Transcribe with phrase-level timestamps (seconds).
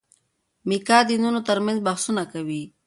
[0.67, 2.63] میکا د دینونو ترمنځ بحثونه کوي.